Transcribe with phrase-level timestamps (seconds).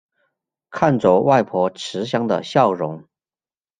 [0.71, 3.07] 看着外婆慈祥的笑容